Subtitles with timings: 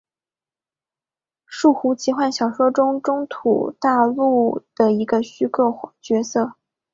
[1.45, 6.55] 树胡奇幻小说中土大陆的一个虚构角色。